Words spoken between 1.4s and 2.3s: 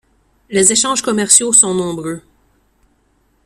sont nombreux.